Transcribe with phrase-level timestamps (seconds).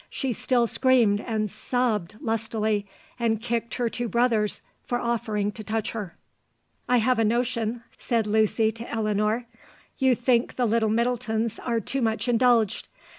[0.09, 2.87] she still screamed and sobbed lustily,
[3.19, 6.17] and kicked her two brothers for offering to touch her........
[6.89, 9.45] "'I have a notion,' said Lucy [to Elinor]
[9.99, 12.87] 'you think the little Middletons are too much indulged.